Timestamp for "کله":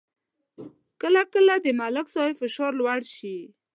1.01-1.21, 1.33-1.53